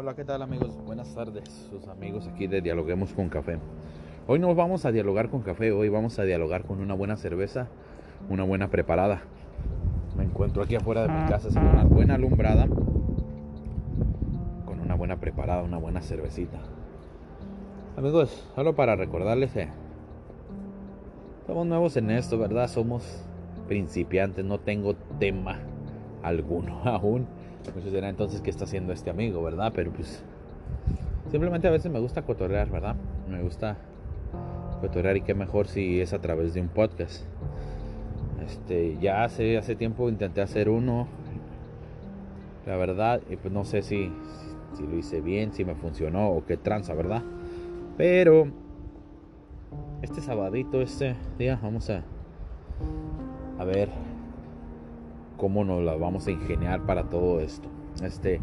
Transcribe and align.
Hola, 0.00 0.14
¿qué 0.14 0.24
tal 0.24 0.42
amigos? 0.42 0.78
Buenas 0.86 1.12
tardes, 1.12 1.48
sus 1.70 1.88
amigos 1.88 2.28
aquí 2.28 2.46
de 2.46 2.60
Dialoguemos 2.60 3.12
con 3.14 3.28
Café. 3.28 3.58
Hoy 4.28 4.38
no 4.38 4.54
vamos 4.54 4.84
a 4.84 4.92
dialogar 4.92 5.28
con 5.28 5.42
café, 5.42 5.72
hoy 5.72 5.88
vamos 5.88 6.20
a 6.20 6.22
dialogar 6.22 6.62
con 6.62 6.78
una 6.78 6.94
buena 6.94 7.16
cerveza, 7.16 7.66
una 8.28 8.44
buena 8.44 8.68
preparada. 8.68 9.22
Me 10.16 10.22
encuentro 10.22 10.62
aquí 10.62 10.76
afuera 10.76 11.02
de 11.02 11.08
mi 11.08 11.28
casa, 11.28 11.48
haciendo 11.48 11.72
una 11.72 11.82
buena 11.82 12.14
alumbrada, 12.14 12.68
con 14.66 14.78
una 14.78 14.94
buena 14.94 15.16
preparada, 15.16 15.64
una 15.64 15.78
buena 15.78 16.00
cervecita. 16.00 16.60
Amigos, 17.96 18.48
solo 18.54 18.76
para 18.76 18.94
recordarles, 18.94 19.50
que 19.50 19.66
somos 21.44 21.66
nuevos 21.66 21.96
en 21.96 22.12
esto, 22.12 22.38
¿verdad? 22.38 22.68
Somos 22.68 23.24
principiantes, 23.66 24.44
no 24.44 24.60
tengo 24.60 24.94
tema 25.18 25.58
alguno 26.22 26.82
aún 26.84 27.26
Muchos 27.74 27.92
dirán 27.92 28.10
entonces 28.10 28.40
qué 28.40 28.50
está 28.50 28.64
haciendo 28.64 28.92
este 28.92 29.10
amigo, 29.10 29.42
¿verdad? 29.42 29.72
Pero 29.74 29.92
pues 29.92 30.22
simplemente 31.30 31.68
a 31.68 31.70
veces 31.70 31.92
me 31.92 32.00
gusta 32.00 32.22
cotorrear, 32.22 32.70
¿verdad? 32.70 32.96
Me 33.28 33.42
gusta 33.42 33.76
cotorrear 34.80 35.16
y 35.16 35.20
qué 35.22 35.34
mejor 35.34 35.66
si 35.68 36.00
es 36.00 36.12
a 36.12 36.20
través 36.20 36.54
de 36.54 36.60
un 36.60 36.68
podcast. 36.68 37.24
Este, 38.44 38.96
ya 38.98 39.24
hace, 39.24 39.58
hace 39.58 39.76
tiempo 39.76 40.08
intenté 40.08 40.40
hacer 40.40 40.68
uno, 40.70 41.06
la 42.66 42.76
verdad, 42.76 43.20
y 43.28 43.36
pues 43.36 43.52
no 43.52 43.64
sé 43.64 43.82
si, 43.82 44.10
si 44.74 44.86
lo 44.86 44.96
hice 44.96 45.20
bien, 45.20 45.52
si 45.52 45.64
me 45.64 45.74
funcionó 45.74 46.30
o 46.30 46.46
qué 46.46 46.56
tranza, 46.56 46.94
¿verdad? 46.94 47.22
Pero 47.98 48.48
este 50.00 50.22
sabadito, 50.22 50.80
este 50.80 51.16
día, 51.38 51.58
vamos 51.62 51.90
a, 51.90 52.04
a 53.58 53.64
ver 53.64 53.90
cómo 55.38 55.64
nos 55.64 55.82
la 55.82 55.94
vamos 55.94 56.26
a 56.26 56.32
ingeniar 56.32 56.84
para 56.84 57.04
todo 57.04 57.40
esto. 57.40 57.68
Este, 58.02 58.42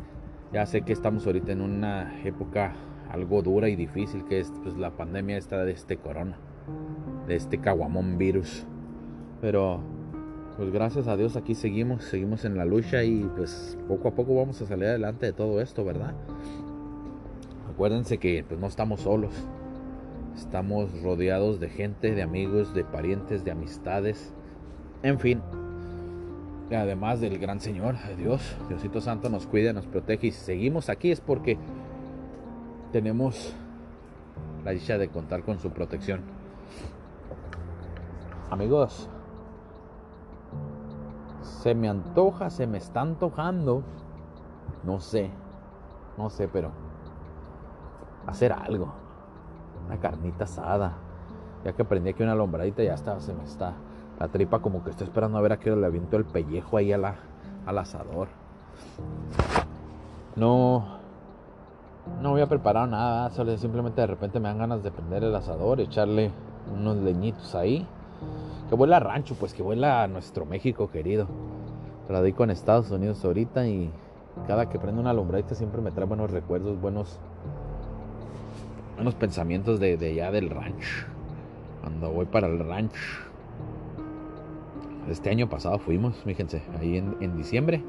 ya 0.52 0.66
sé 0.66 0.82
que 0.82 0.94
estamos 0.94 1.28
ahorita 1.28 1.52
en 1.52 1.62
una 1.62 2.20
época 2.24 2.74
algo 3.12 3.44
dura 3.44 3.70
y 3.70 3.76
difícil 3.76 4.26
que 4.26 4.40
es 4.40 4.52
pues, 4.64 4.76
la 4.78 4.92
pandemia 4.92 5.40
de 5.40 5.72
este 5.72 5.98
corona, 5.98 6.38
de 7.28 7.36
este 7.36 7.60
caguamón 7.60 8.18
virus. 8.18 8.66
Pero 9.42 9.82
pues 10.58 10.72
gracias 10.72 11.08
a 11.08 11.18
Dios 11.18 11.36
aquí 11.36 11.54
seguimos, 11.54 12.06
seguimos 12.06 12.46
en 12.46 12.58
la 12.58 12.66
lucha 12.66 13.04
y 13.04 13.30
pues 13.36 13.78
poco 13.88 14.08
a 14.08 14.16
poco 14.16 14.36
vamos 14.36 14.62
a 14.62 14.66
salir 14.66 14.86
adelante 14.86 15.26
de 15.28 15.34
todo 15.34 15.62
esto, 15.62 15.84
¿verdad? 15.84 16.16
Acuérdense 17.70 18.18
que 18.18 18.44
pues 18.48 18.60
no 18.60 18.68
estamos 18.68 19.02
solos. 19.02 19.34
Estamos 20.36 21.02
rodeados 21.02 21.60
de 21.60 21.70
gente, 21.70 22.14
de 22.14 22.22
amigos, 22.22 22.74
de 22.74 22.84
parientes, 22.84 23.46
de 23.46 23.52
amistades. 23.52 24.34
En 25.04 25.20
fin, 25.20 25.42
además 26.72 27.22
del 27.22 27.38
gran 27.38 27.60
Señor, 27.60 27.96
Dios, 28.18 28.56
Diosito 28.68 29.02
Santo 29.02 29.30
nos 29.30 29.46
cuida, 29.46 29.74
nos 29.74 29.86
protege 29.86 30.28
y 30.28 30.32
si 30.32 30.44
seguimos 30.44 30.90
aquí 30.90 31.12
es 31.12 31.22
porque 31.22 31.58
tenemos 32.92 33.54
la 34.64 34.72
dicha 34.72 34.98
de 34.98 35.10
contar 35.10 35.44
con 35.44 35.60
su 35.60 35.70
protección. 35.70 36.22
Amigos, 38.50 39.10
se 41.42 41.76
me 41.76 41.88
antoja, 41.88 42.50
se 42.50 42.66
me 42.66 42.78
está 42.80 43.02
antojando, 43.02 43.84
no 44.84 45.00
sé, 45.00 45.30
no 46.18 46.30
sé, 46.30 46.48
pero 46.48 46.72
hacer 48.26 48.54
algo, 48.54 48.94
una 49.86 50.00
carnita 50.00 50.46
asada. 50.46 50.94
Ya 51.64 51.74
que 51.74 51.82
aprendí 51.82 52.14
que 52.14 52.24
una 52.24 52.36
lombradita 52.36 52.84
ya 52.84 52.94
está, 52.94 53.20
se 53.20 53.34
me 53.34 53.44
está 53.44 53.74
la 54.20 54.28
tripa 54.28 54.60
como 54.60 54.84
que 54.84 54.92
está 54.92 55.04
esperando 55.04 55.38
a 55.38 55.42
ver 55.42 55.54
a 55.54 55.60
qué 55.60 55.76
le 55.76 55.86
aviento 55.86 56.18
el 56.18 56.26
pellejo 56.26 56.78
ahí 56.78 56.94
a 56.94 56.98
la, 56.98 57.16
al 57.66 57.78
asador. 57.78 58.28
No, 60.36 60.86
no 62.22 62.32
voy 62.32 62.42
a 62.42 62.48
preparar 62.48 62.88
nada, 62.88 63.30
solo 63.32 63.58
simplemente 63.58 64.02
de 64.02 64.08
repente 64.08 64.40
me 64.40 64.50
dan 64.50 64.58
ganas 64.58 64.84
de 64.84 64.92
prender 64.92 65.24
el 65.24 65.36
asador, 65.36 65.82
echarle 65.82 66.32
unos 66.74 66.98
leñitos 66.98 67.56
ahí. 67.56 67.88
Que 68.70 68.76
vuela 68.76 68.98
a 68.98 69.00
rancho, 69.00 69.36
pues 69.36 69.54
que 69.54 69.62
vuela 69.62 70.04
a 70.04 70.08
nuestro 70.08 70.46
México 70.46 70.90
querido. 70.90 71.28
Radico 72.10 72.44
en 72.44 72.52
Estados 72.52 72.92
Unidos 72.92 73.24
ahorita 73.24 73.68
y 73.68 73.92
cada 74.48 74.70
que 74.70 74.80
prendo 74.80 75.02
una 75.02 75.14
lombradita 75.14 75.56
siempre 75.56 75.82
me 75.82 75.92
trae 75.92 76.06
buenos 76.06 76.32
recuerdos, 76.32 76.80
buenos, 76.80 77.20
buenos 78.96 79.16
pensamientos 79.16 79.80
de, 79.80 79.98
de 79.98 80.12
allá 80.12 80.32
del 80.32 80.50
rancho. 80.50 81.06
Cuando 81.82 82.12
voy 82.12 82.26
para 82.26 82.48
el 82.48 82.60
rancho 82.60 83.26
este 85.10 85.30
año 85.30 85.48
pasado 85.50 85.78
fuimos, 85.78 86.16
fíjense, 86.24 86.62
ahí 86.80 86.98
en, 86.98 87.38
diciembre. 87.38 87.84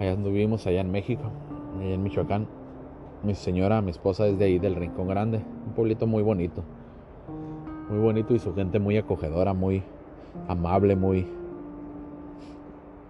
Allá 0.00 0.12
anduvimos, 0.12 0.66
allá 0.66 0.80
en 0.80 0.90
México, 0.90 1.22
allá 1.78 1.94
en 1.94 2.02
Michoacán. 2.02 2.46
Mi 3.22 3.34
señora, 3.34 3.80
mi 3.82 3.90
esposa 3.90 4.26
es 4.26 4.38
de 4.38 4.46
ahí, 4.46 4.58
del 4.58 4.74
Rincón 4.74 5.06
Grande. 5.06 5.38
Un 5.66 5.72
pueblito 5.74 6.06
muy 6.06 6.22
bonito. 6.22 6.64
Muy 7.88 8.00
bonito 8.00 8.34
y 8.34 8.38
su 8.38 8.54
gente 8.54 8.78
muy 8.78 8.96
acogedora, 8.96 9.54
muy 9.54 9.82
amable, 10.48 10.96
muy, 10.96 11.26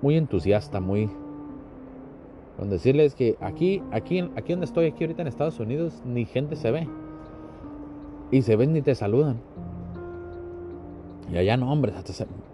muy 0.03 0.16
entusiasta, 0.16 0.81
muy... 0.81 1.09
Con 2.59 2.69
decirles 2.69 3.14
que 3.14 3.37
aquí, 3.41 3.82
aquí, 3.93 4.20
aquí 4.37 4.53
donde 4.53 4.66
estoy, 4.66 4.87
aquí 4.87 5.04
ahorita 5.04 5.22
en 5.22 5.28
Estados 5.28 5.59
Unidos, 5.59 6.03
ni 6.04 6.26
gente 6.26 6.56
se 6.56 6.70
ve. 6.70 6.87
Y 8.31 8.43
se 8.43 8.56
ven 8.56 8.75
ni 8.75 8.82
te 8.82 8.94
saludan. 8.94 9.41
Y 11.31 11.37
allá 11.37 11.56
no, 11.56 11.72
hombre, 11.72 11.93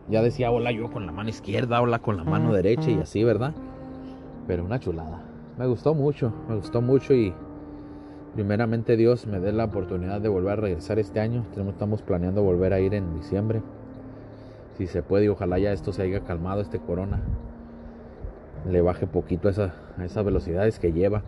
ya 0.09 0.23
decía 0.23 0.51
hola 0.51 0.71
yo 0.73 0.91
con 0.91 1.07
la 1.07 1.13
mano 1.13 1.31
izquierda, 1.31 1.81
hola 1.81 1.99
con 2.01 2.17
la 2.17 2.25
mano 2.25 2.53
derecha 2.53 2.91
y 2.91 2.99
así, 2.99 3.25
¿verdad? 3.25 3.55
Pero 4.47 4.65
una 4.65 4.79
chulada. 4.79 5.23
Me 5.59 5.67
gustó 5.67 5.95
mucho, 5.95 6.33
me 6.49 6.55
gustó 6.57 6.81
mucho 6.81 7.15
y 7.15 7.35
primeramente 8.35 8.97
Dios 8.97 9.27
me 9.27 9.41
dé 9.41 9.53
la 9.53 9.65
oportunidad 9.65 10.21
de 10.21 10.29
volver 10.29 10.53
a 10.53 10.57
regresar 10.57 10.99
este 10.99 11.19
año. 11.19 11.45
Estamos 11.69 12.03
planeando 12.03 12.43
volver 12.43 12.73
a 12.73 12.81
ir 12.81 12.95
en 12.95 13.15
diciembre. 13.15 13.63
Si 14.77 14.87
se 14.87 15.03
puede 15.03 15.25
y 15.25 15.29
ojalá 15.29 15.59
ya 15.59 15.73
esto 15.73 15.93
se 15.93 16.03
haya 16.03 16.21
calmado, 16.21 16.61
este 16.61 16.79
corona. 16.79 17.21
Le 18.71 18.81
baje 18.81 19.09
poquito 19.09 19.49
a, 19.49 19.51
esa, 19.51 19.75
a 19.97 20.05
esas 20.05 20.25
velocidades 20.25 20.79
que 20.79 20.93
lleva. 20.93 21.25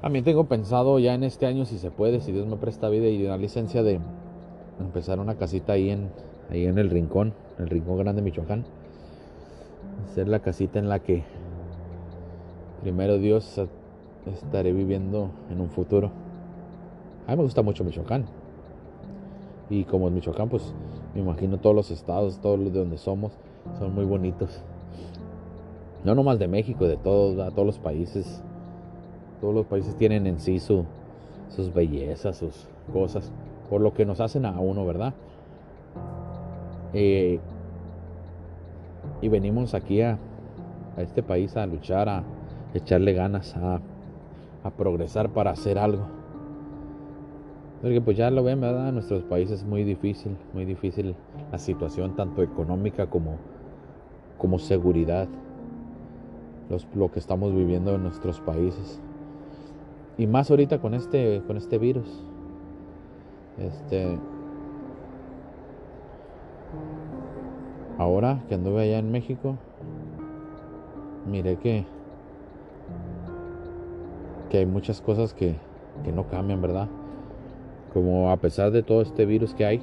También 0.00 0.24
tengo 0.24 0.44
pensado 0.44 0.98
ya 0.98 1.14
en 1.14 1.22
este 1.22 1.46
año, 1.46 1.64
si 1.64 1.78
se 1.78 1.90
puede, 1.90 2.20
si 2.20 2.32
Dios 2.32 2.46
me 2.46 2.56
presta 2.56 2.88
vida 2.88 3.06
y 3.06 3.24
una 3.24 3.36
licencia 3.36 3.82
de 3.82 4.00
empezar 4.80 5.20
una 5.20 5.34
casita 5.36 5.74
ahí 5.74 5.90
en, 5.90 6.10
ahí 6.50 6.66
en 6.66 6.78
el 6.78 6.90
rincón, 6.90 7.34
el 7.58 7.68
rincón 7.68 7.98
grande 7.98 8.22
Michoacán. 8.22 8.64
Hacer 10.10 10.28
la 10.28 10.40
casita 10.40 10.78
en 10.78 10.88
la 10.88 11.00
que 11.00 11.24
primero 12.82 13.18
Dios 13.18 13.60
estaré 14.26 14.72
viviendo 14.72 15.30
en 15.50 15.60
un 15.60 15.70
futuro. 15.70 16.10
A 17.26 17.32
mí 17.32 17.36
me 17.36 17.42
gusta 17.42 17.62
mucho 17.62 17.84
Michoacán. 17.84 18.26
Y 19.70 19.84
como 19.84 20.08
en 20.08 20.14
Michoacán, 20.14 20.48
pues 20.48 20.72
me 21.14 21.20
imagino 21.20 21.58
todos 21.58 21.76
los 21.76 21.90
estados, 21.90 22.38
todos 22.40 22.58
los 22.58 22.72
de 22.72 22.78
donde 22.78 22.98
somos, 22.98 23.32
son 23.78 23.94
muy 23.94 24.04
bonitos. 24.04 24.62
No 26.04 26.14
nomás 26.14 26.38
de 26.38 26.48
México, 26.48 26.86
de 26.86 26.96
todos, 26.96 27.36
todos 27.54 27.66
los 27.66 27.78
países. 27.78 28.42
Todos 29.40 29.54
los 29.54 29.66
países 29.66 29.94
tienen 29.96 30.26
en 30.26 30.40
sí 30.40 30.58
su, 30.58 30.84
sus 31.48 31.72
bellezas, 31.72 32.38
sus 32.38 32.66
cosas 32.92 33.30
por 33.68 33.80
lo 33.80 33.92
que 33.92 34.06
nos 34.06 34.20
hacen 34.20 34.46
a 34.46 34.58
uno, 34.58 34.86
¿verdad? 34.86 35.14
Eh, 36.94 37.38
y 39.20 39.28
venimos 39.28 39.74
aquí 39.74 40.00
a, 40.00 40.18
este 40.96 41.22
país 41.22 41.56
a 41.56 41.66
luchar, 41.66 42.08
a 42.08 42.24
echarle 42.74 43.12
ganas, 43.12 43.56
a, 43.56 43.80
progresar 44.76 45.30
para 45.30 45.52
hacer 45.52 45.78
algo. 45.78 46.02
Porque 47.80 48.02
pues 48.02 48.18
ya 48.18 48.30
lo 48.30 48.42
ven, 48.42 48.60
¿verdad? 48.60 48.88
En 48.88 48.94
nuestros 48.96 49.22
países 49.22 49.60
es 49.60 49.66
muy 49.66 49.82
difícil, 49.82 50.36
muy 50.52 50.66
difícil 50.66 51.14
la 51.50 51.58
situación, 51.58 52.16
tanto 52.16 52.42
económica 52.42 53.06
como, 53.06 53.36
como 54.36 54.58
seguridad. 54.58 55.26
lo 56.94 57.10
que 57.10 57.18
estamos 57.18 57.54
viviendo 57.54 57.94
en 57.94 58.02
nuestros 58.02 58.40
países. 58.40 59.00
Y 60.18 60.26
más 60.26 60.50
ahorita 60.50 60.80
con 60.80 60.92
este, 60.92 61.42
con 61.46 61.56
este 61.56 61.78
virus. 61.78 62.24
Este. 63.58 64.18
Ahora 67.98 68.42
que 68.48 68.54
anduve 68.54 68.82
allá 68.82 68.98
en 68.98 69.10
México, 69.10 69.56
miré 71.26 71.56
que. 71.56 71.84
que 74.50 74.58
hay 74.58 74.66
muchas 74.66 75.00
cosas 75.00 75.34
que, 75.34 75.56
que 76.04 76.12
no 76.12 76.28
cambian, 76.28 76.62
¿verdad? 76.62 76.88
Como 77.92 78.30
a 78.30 78.36
pesar 78.36 78.70
de 78.70 78.82
todo 78.82 79.02
este 79.02 79.26
virus 79.26 79.54
que 79.54 79.64
hay, 79.64 79.82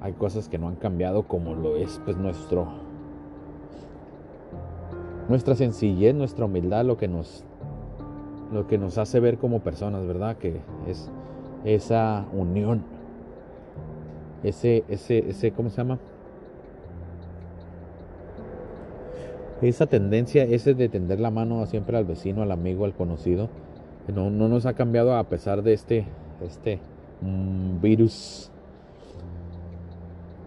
hay 0.00 0.12
cosas 0.12 0.48
que 0.48 0.58
no 0.58 0.68
han 0.68 0.76
cambiado 0.76 1.22
como 1.22 1.54
lo 1.54 1.76
es 1.76 2.00
pues 2.04 2.16
nuestro 2.16 2.66
nuestra 5.28 5.54
sencillez, 5.54 6.14
nuestra 6.14 6.44
humildad, 6.44 6.84
lo 6.84 6.96
que 6.96 7.08
nos 7.08 7.44
lo 8.52 8.66
que 8.66 8.76
nos 8.76 8.98
hace 8.98 9.18
ver 9.18 9.38
como 9.38 9.60
personas, 9.60 10.06
¿verdad? 10.06 10.36
Que 10.36 10.60
es 10.86 11.10
esa 11.64 12.26
unión, 12.32 12.82
ese, 14.42 14.84
ese, 14.88 15.30
ese, 15.30 15.52
¿cómo 15.52 15.70
se 15.70 15.76
llama? 15.76 15.98
Esa 19.60 19.86
tendencia, 19.86 20.42
ese 20.42 20.74
de 20.74 20.88
tender 20.88 21.20
la 21.20 21.30
mano 21.30 21.64
siempre 21.66 21.96
al 21.96 22.04
vecino, 22.04 22.42
al 22.42 22.50
amigo, 22.50 22.84
al 22.84 22.94
conocido, 22.94 23.48
No, 24.12 24.30
no 24.30 24.48
nos 24.48 24.66
ha 24.66 24.74
cambiado 24.74 25.14
a 25.16 25.22
pesar 25.24 25.62
de 25.62 25.72
este, 25.72 26.04
este 26.44 26.80
mm, 27.20 27.80
virus. 27.80 28.50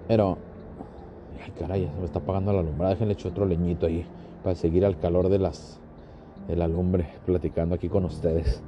Pero, 0.10 0.38
ay 1.42 1.52
caray, 1.58 1.90
se 1.94 2.00
me 2.00 2.06
está 2.06 2.20
apagando 2.20 2.52
la 2.52 2.60
alumbrada. 2.60 2.94
Déjenle 2.94 3.14
echar 3.14 3.32
otro 3.32 3.46
leñito 3.46 3.86
ahí 3.86 4.06
para 4.44 4.56
seguir 4.56 4.86
al 4.86 5.00
calor 5.00 5.30
de 5.30 5.40
las 5.40 5.80
de 6.50 6.56
la 6.56 6.68
lumbre 6.68 7.08
platicando 7.26 7.76
aquí 7.76 7.88
con 7.88 8.04
ustedes. 8.04 8.62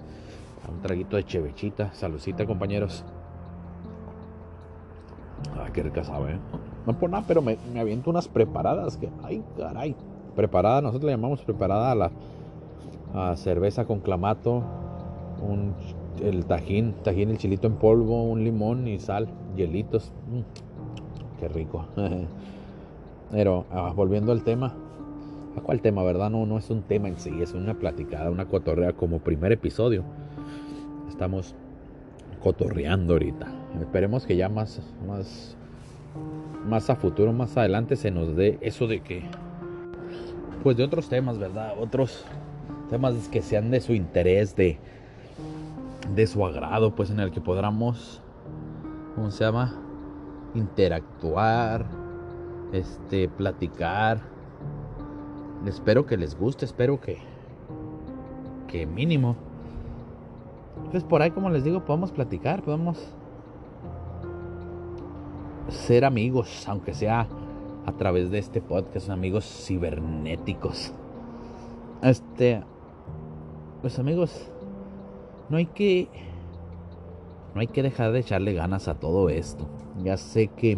Un 0.69 0.81
traguito 0.81 1.15
de 1.15 1.23
chevechita, 1.23 1.93
salucita 1.93 2.45
compañeros. 2.45 3.05
Ay, 5.63 5.71
qué 5.73 5.83
rica 5.83 6.03
sabe. 6.03 6.33
¿eh? 6.33 6.39
No 6.85 6.97
por 6.97 7.09
nada, 7.09 7.23
pero 7.27 7.41
me, 7.41 7.57
me, 7.73 7.79
aviento 7.79 8.09
unas 8.09 8.27
preparadas 8.27 8.97
que, 8.97 9.09
ay, 9.23 9.43
caray. 9.57 9.95
Preparada, 10.35 10.81
nosotros 10.81 11.05
le 11.05 11.11
llamamos 11.11 11.41
preparada 11.41 11.91
a 11.91 11.95
la 11.95 12.11
a 13.13 13.35
cerveza 13.35 13.85
con 13.85 13.99
clamato, 13.99 14.63
un, 15.41 15.73
el 16.21 16.45
tajín, 16.45 16.93
tajín, 17.03 17.29
el 17.29 17.37
chilito 17.37 17.67
en 17.67 17.73
polvo, 17.73 18.23
un 18.23 18.43
limón 18.43 18.87
y 18.87 18.99
sal, 18.99 19.27
hielitos. 19.55 20.11
Mm, 20.31 21.39
qué 21.39 21.47
rico. 21.47 21.85
Pero 23.31 23.65
ah, 23.71 23.91
volviendo 23.95 24.31
al 24.31 24.43
tema, 24.43 24.73
¿a 25.57 25.61
cuál 25.61 25.81
tema, 25.81 26.03
verdad? 26.03 26.29
No, 26.29 26.45
no 26.45 26.57
es 26.57 26.69
un 26.69 26.83
tema 26.83 27.07
en 27.07 27.17
sí, 27.17 27.31
es 27.41 27.53
una 27.53 27.73
platicada, 27.73 28.29
una 28.31 28.45
cotorrea 28.45 28.93
como 28.93 29.19
primer 29.19 29.51
episodio. 29.51 30.03
Estamos 31.07 31.55
cotorreando 32.41 33.13
ahorita. 33.13 33.47
Esperemos 33.79 34.25
que 34.25 34.35
ya 34.35 34.49
más, 34.49 34.81
más, 35.07 35.55
más 36.65 36.89
a 36.89 36.95
futuro, 36.95 37.33
más 37.33 37.57
adelante 37.57 37.95
se 37.95 38.11
nos 38.11 38.35
dé 38.35 38.57
eso 38.61 38.87
de 38.87 39.01
que, 39.01 39.23
pues 40.63 40.77
de 40.77 40.83
otros 40.83 41.09
temas, 41.09 41.37
¿verdad? 41.37 41.73
Otros 41.79 42.25
temas 42.89 43.13
que 43.29 43.41
sean 43.41 43.71
de 43.71 43.81
su 43.81 43.93
interés, 43.93 44.55
de, 44.55 44.79
de 46.15 46.27
su 46.27 46.45
agrado, 46.45 46.95
pues 46.95 47.09
en 47.09 47.19
el 47.19 47.31
que 47.31 47.41
podamos, 47.41 48.21
¿cómo 49.15 49.31
se 49.31 49.43
llama? 49.43 49.73
Interactuar, 50.55 51.85
este, 52.71 53.29
platicar. 53.29 54.21
Espero 55.65 56.05
que 56.05 56.17
les 56.17 56.37
guste, 56.37 56.65
espero 56.65 56.99
que, 56.99 57.17
que 58.67 58.85
mínimo. 58.85 59.35
Pues 60.91 61.03
por 61.03 61.21
ahí, 61.21 61.31
como 61.31 61.49
les 61.49 61.63
digo, 61.63 61.83
podemos 61.83 62.11
platicar, 62.11 62.63
podemos 62.63 62.97
ser 65.69 66.05
amigos, 66.05 66.67
aunque 66.67 66.93
sea 66.93 67.27
a 67.85 67.91
través 67.93 68.31
de 68.31 68.39
este 68.39 68.61
podcast, 68.61 69.09
amigos 69.09 69.45
cibernéticos. 69.45 70.93
Este, 72.01 72.63
pues 73.81 73.99
amigos, 73.99 74.49
no 75.49 75.57
hay 75.57 75.65
que 75.65 76.07
no 77.55 77.61
hay 77.61 77.67
que 77.67 77.81
dejar 77.81 78.11
de 78.11 78.19
echarle 78.19 78.53
ganas 78.53 78.87
a 78.87 78.95
todo 78.95 79.29
esto. 79.29 79.65
Ya 80.03 80.17
sé 80.17 80.47
que 80.47 80.77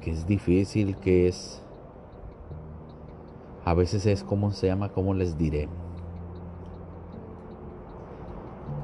que 0.00 0.10
es 0.10 0.26
difícil, 0.26 0.96
que 0.96 1.28
es 1.28 1.62
a 3.64 3.74
veces 3.74 4.06
es 4.06 4.24
como 4.24 4.52
se 4.52 4.66
llama, 4.66 4.90
como 4.90 5.14
les 5.14 5.36
diré, 5.36 5.68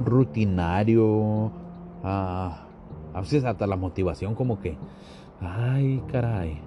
rutinario, 0.05 1.51
ah, 2.05 2.67
a 3.15 3.21
veces 3.21 3.45
hasta 3.45 3.67
la 3.67 3.77
motivación 3.77 4.35
como 4.35 4.61
que, 4.61 4.77
ay, 5.41 6.03
caray. 6.11 6.61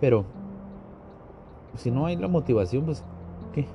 Pero 0.00 0.24
si 1.76 1.90
no 1.90 2.06
hay 2.06 2.16
la 2.16 2.28
motivación, 2.28 2.84
pues 2.84 3.04
¿qué? 3.54 3.66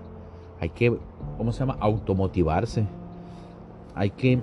hay 0.59 0.69
que, 0.69 0.97
¿cómo 1.37 1.51
se 1.51 1.59
llama? 1.59 1.77
Automotivarse. 1.79 2.85
Hay 3.95 4.11
que, 4.11 4.39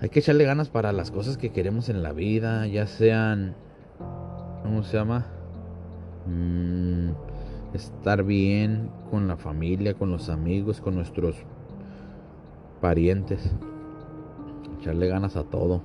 hay 0.00 0.08
que 0.08 0.18
echarle 0.20 0.44
ganas 0.44 0.68
para 0.68 0.92
las 0.92 1.10
cosas 1.10 1.36
que 1.36 1.50
queremos 1.50 1.88
en 1.88 2.02
la 2.02 2.12
vida, 2.12 2.66
ya 2.66 2.86
sean, 2.86 3.54
¿cómo 4.62 4.82
se 4.82 4.96
llama? 4.96 5.26
Mm, 6.26 7.10
estar 7.74 8.22
bien 8.22 8.90
con 9.10 9.26
la 9.26 9.36
familia, 9.36 9.94
con 9.94 10.10
los 10.10 10.28
amigos, 10.28 10.80
con 10.80 10.94
nuestros 10.94 11.36
parientes. 12.80 13.50
Echarle 14.78 15.08
ganas 15.08 15.36
a 15.36 15.44
todo. 15.44 15.82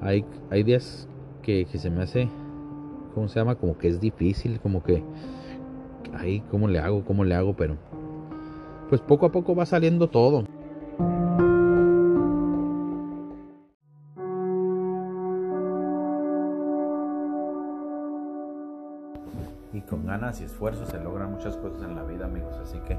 Hay, 0.00 0.24
hay 0.50 0.62
días 0.62 1.08
que, 1.42 1.66
se 1.66 1.90
me 1.90 2.02
hace, 2.02 2.28
¿cómo 3.14 3.28
se 3.28 3.40
llama? 3.40 3.56
Como 3.56 3.76
que 3.76 3.88
es 3.88 4.00
difícil, 4.00 4.60
como 4.60 4.82
que 4.82 5.02
ay, 6.14 6.42
¿cómo 6.50 6.68
le 6.68 6.78
hago? 6.78 7.04
¿Cómo 7.04 7.24
le 7.24 7.34
hago? 7.34 7.54
Pero 7.54 7.76
pues 8.88 9.00
poco 9.00 9.26
a 9.26 9.32
poco 9.32 9.54
va 9.54 9.66
saliendo 9.66 10.08
todo. 10.08 10.44
Y 19.72 19.80
con 19.82 20.06
ganas 20.06 20.40
y 20.40 20.44
esfuerzo 20.44 20.86
se 20.86 20.98
logran 20.98 21.32
muchas 21.32 21.56
cosas 21.56 21.82
en 21.82 21.94
la 21.94 22.02
vida, 22.04 22.26
amigos. 22.26 22.56
Así 22.62 22.78
que 22.86 22.96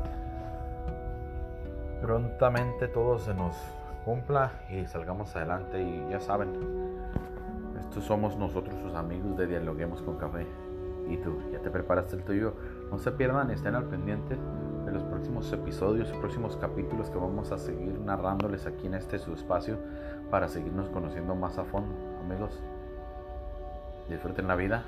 prontamente 2.01 2.87
todo 2.87 3.19
se 3.19 3.33
nos 3.33 3.55
cumpla 4.05 4.51
y 4.69 4.85
salgamos 4.85 5.35
adelante. 5.35 5.81
Y 5.81 6.09
ya 6.09 6.19
saben, 6.19 6.53
estos 7.79 8.03
somos 8.03 8.37
nosotros, 8.37 8.75
sus 8.81 8.93
amigos 8.95 9.37
de 9.37 9.47
Dialoguemos 9.47 10.01
con 10.01 10.17
Café. 10.17 10.47
¿Y 11.07 11.17
tú? 11.17 11.39
¿Ya 11.51 11.59
te 11.59 11.71
preparaste 11.71 12.15
el 12.15 12.23
tuyo? 12.23 12.53
No 12.91 12.99
se 12.99 13.11
pierdan, 13.11 13.49
estén 13.49 13.75
al 13.75 13.85
pendiente 13.85 14.37
de 14.85 14.91
los 14.91 15.03
próximos 15.03 15.51
episodios, 15.51 16.11
próximos 16.13 16.55
capítulos 16.57 17.09
que 17.09 17.17
vamos 17.17 17.51
a 17.51 17.57
seguir 17.57 17.99
narrándoles 17.99 18.65
aquí 18.67 18.87
en 18.87 18.93
este 18.93 19.17
su 19.17 19.33
espacio 19.33 19.77
para 20.29 20.47
seguirnos 20.47 20.89
conociendo 20.89 21.35
más 21.35 21.57
a 21.57 21.63
fondo. 21.63 21.95
Amigos, 22.23 22.59
disfruten 24.07 24.47
la 24.47 24.55
vida, 24.55 24.85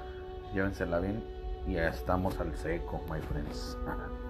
llévensela 0.54 1.00
bien 1.00 1.24
y 1.66 1.74
ya 1.74 1.88
estamos 1.88 2.40
al 2.40 2.56
seco, 2.56 3.02
my 3.10 3.20
friends. 3.20 3.78